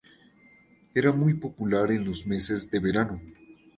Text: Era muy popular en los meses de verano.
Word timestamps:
Era 0.95 1.11
muy 1.11 1.35
popular 1.35 1.91
en 1.91 2.03
los 2.05 2.25
meses 2.25 2.71
de 2.71 2.79
verano. 2.79 3.21